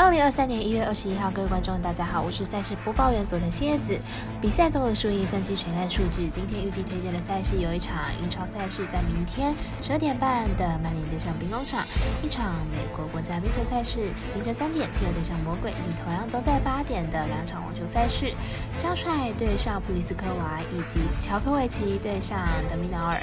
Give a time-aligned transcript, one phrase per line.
[0.00, 3.98] 二零二三年一月二十一号，各位观众，大家好，我是赛事播报员佐藤新叶子。
[4.40, 6.26] 比赛综合输赢分析全看数据。
[6.26, 11.84] 今天预计推荐的赛事有一场英超赛事，在明天十二点半的曼联对上兵工厂；
[12.22, 18.32] 一场美国国家冰球赛事，凌晨三点企鹅对上魔鬼，以及同样都在八点的两场网球赛事，
[18.82, 22.38] 张帅对上普里斯科娃，以及乔科维奇对上
[22.70, 23.20] 德米纳尔。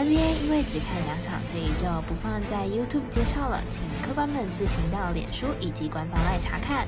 [0.00, 6.86] NBA 因为只看两场，所以就不放在 YouTube 介绍了，请客官们自行到脸书以及官方来查看。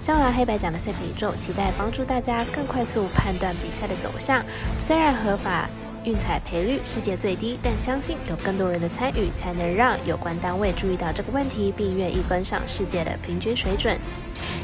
[0.00, 4.44] 上完黑白奖的赛品宇宙，期待帮助大家更快速判断比赛的走向。
[4.80, 5.70] 虽然合法
[6.02, 13.96] 运彩赔率世界最低，但相信有更多人的参与，才能让有关单位注意到这个问题，并愿意跟上世界的平均水准。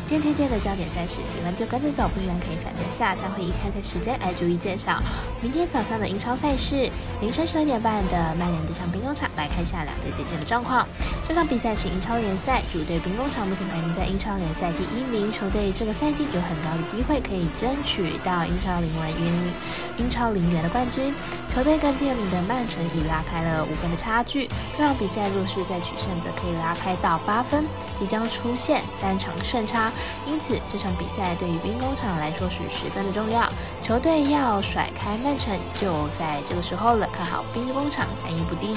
[0.06, 3.14] 今天推荐的焦点赛事，喜欢就跟着走，不喜欢可以反着下。
[3.14, 5.00] 将会以开赛时间来逐一介绍。
[5.40, 6.90] 明天早上的英超赛事，
[7.22, 10.86] 凌晨十二点半的曼联对上兵工厂，来看一下两队最近的状况。
[11.26, 19.54] 这场比赛是英超联赛，主队兵工厂目前排名在英超联赛第一名，球队这个赛季有很高的机会可以争取到英超零元、
[19.96, 21.14] 英超零元的冠军。
[21.48, 27.64] 球队跟第二名的曼城已拉开了五分的差距，这场比赛若是再取胜，则可以拉开到八分，
[27.96, 29.90] 即将出现三场胜差。
[30.26, 33.50] 因此，这场比赛对于兵工厂来说是十分的重要。
[33.80, 37.08] 球队要甩开曼城，就在这个时候了。
[37.12, 38.74] 看好兵工厂，战役不低。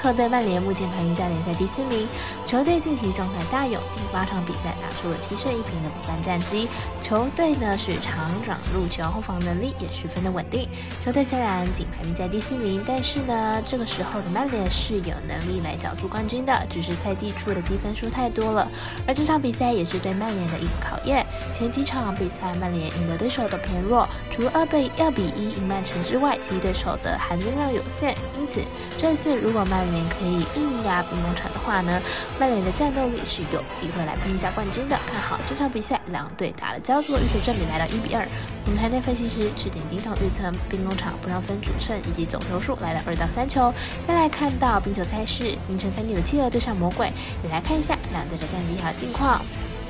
[0.00, 2.08] 客队曼联目前排名在联赛第四名，
[2.46, 6.66] 球队近期状态大勇，近八场比赛拿出了七胜一平的不败战绩。
[7.02, 10.66] 球队呢是长长入球，后防能力也十分的稳定。
[11.04, 18.66] 球队虽然仅排名在第四名，但是呢这个时候的曼联是有能力来角逐冠军的，只是赛季初的积分数太多了。
[19.06, 21.26] 而这场比赛也是对曼联的一个考验。
[21.52, 28.16] 前几场比赛曼联赢的对手都偏弱，除了二比二比一赢曼城之外，其余对手的含金量有限。
[28.40, 28.62] 因此
[28.96, 32.00] 这次如果曼联面可以硬压冰工厂的话呢，
[32.38, 34.98] 曼联的战斗力是有机会来拼一下冠军的。
[35.06, 38.26] 看好这场比赛，两队打了焦灼，预测正比来到一比二。
[38.66, 43.72] 我们台内分析师赤井金童预测冰工厂不让分主胜以及总球数来到二到三球。
[44.06, 47.10] 再来看到冰球赛事，凌晨三点的企鹅对上魔鬼，
[47.42, 49.42] 也来看一下两队的战绩和近况。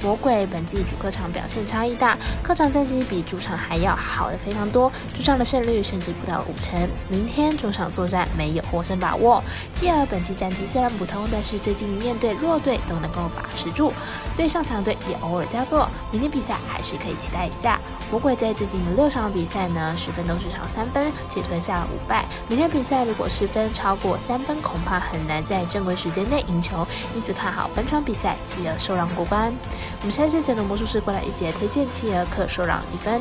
[0.03, 6.89] 魔鬼本季主客场表现差异大，客场战绩比主场还要好的非常多，主场的胜率甚至不到五成。
[7.09, 9.43] 明天主场作战没有获胜把握。
[9.75, 13.93] 继而本季战绩虽然普通，但是最近面对弱队都能够把持住，
[14.37, 15.89] 对上强队也偶尔加座。
[16.11, 17.79] 明天比赛还是可以期待一下。
[18.11, 22.25] 魔鬼在最近的六场比赛呢，十分都是朝三分，且吞下了五败。
[22.49, 26.85] 明天比赛如果失分超过三分，恐怕很难在正规时间内赢球，
[27.15, 29.55] 因此看好本场比赛企鹅受让过关。
[30.01, 33.21] 我们下次解读魔术师过来一节，推荐企鹅可受让一分。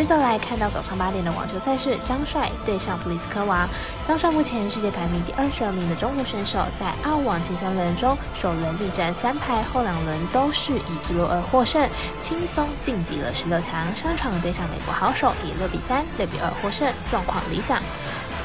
[0.00, 3.68] 接着来看到早上八点的网球赛事，张帅对上普利斯科娃。
[4.08, 11.86] 张帅目前世界排名第二十二名的中国选手，在澳网前三轮中，首轮力战三排，后两轮都是以一落二获胜，
[12.22, 13.94] 轻松晋级了十六强。
[13.94, 17.82] 上场对上美国好手，以六比三、六比二获胜，状况理想。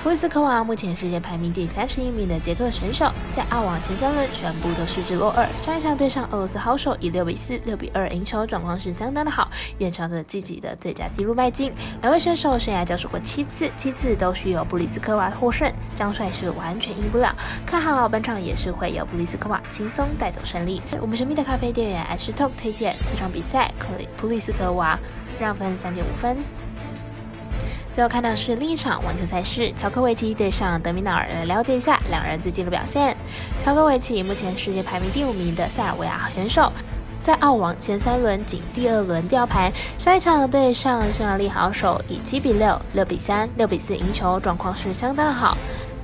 [0.05, 5.43] 布里斯科娃目前世界排名第三十一名的捷克选手，在澳网前三轮全部都是直落二。
[5.63, 9.49] 上一场对上俄罗斯好手，以六比四、六比二赢球，状况是相当的好，
[9.79, 11.73] 也朝着自己的最佳纪录迈进。
[12.03, 17.35] 两位选手生涯交手过七次，七次都是由布里斯科娃获胜，张帅是完全赢不了。
[17.65, 20.83] 看好本场也是会有布里斯科娃轻松带走胜利。
[21.01, 24.99] 我们神秘的咖啡店员 Ash Talk 推荐这场比赛，克里布里斯科娃
[25.39, 26.37] 让分三点五分。
[27.95, 33.15] 最后看到是另一场网球赛事，乔科维奇对上德米纳尔，来了解一下两人最近的表现。
[33.57, 36.69] 乔科维奇目前世界排名第五名的塞尔维亚选手，
[37.21, 45.57] 在澳网前三轮仅第二轮吊牌，上一场对上匈牙利好手，以七比六、六比三、六比四赢球，状况是相当的好。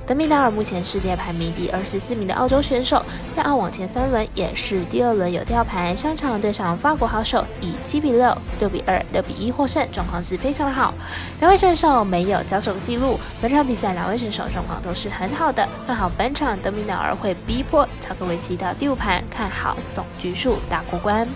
[0.04, 3.02] 德米达尔目前世界排名第二十四名的澳洲选手，
[3.36, 10.92] 在澳网前三轮也是第二轮有吊牌，上场对上法国好手，以七比六、六比二、六比一获胜，状况是非常的好。
[11.38, 21.26] 两位选手没有交手记录，本场比赛两位选手状况都是很好的，看好本场德米达尔会逼迫乔科维奇到第五盘，看好总局数大过关。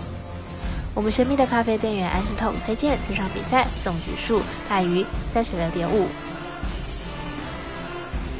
[0.93, 6.07] 我们神秘的咖啡店员安石透推荐这场比赛总局数大于三十六点五。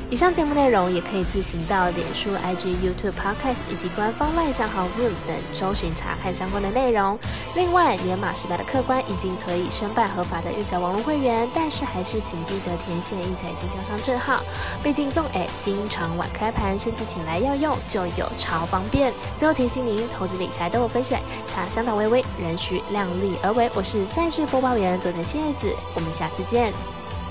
[0.10, 7.20] 以上节目内容也可以自行到脸书、IG、YouTube、Podcast 以及官方外账号 View 等搜寻查看相关的内容。
[7.56, 14.42] 另外，年码失败的客官已经可以申办合法的运彩网络会员，但是还是请记得填写运彩经销商证号。
[14.82, 19.14] 毕竟纵 A 经常晚开盘，甚至请来要用就有超方便。
[19.36, 21.22] 最后提醒您，投资理财都有风险，
[21.54, 23.70] 它相当微微，仍需量力而为。
[23.76, 26.97] 我是赛事播报员佐藤千叶子，我们下次见。